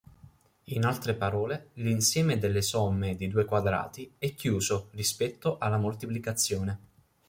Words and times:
In 0.63 0.83
altre 0.83 1.13
parole, 1.13 1.69
l'insieme 1.73 2.39
delle 2.39 2.63
somme 2.63 3.15
di 3.15 3.27
due 3.27 3.45
quadrati 3.45 4.11
è 4.17 4.33
chiuso 4.33 4.87
rispetto 4.93 5.59
alla 5.59 5.77
moltiplicazione. 5.77 6.79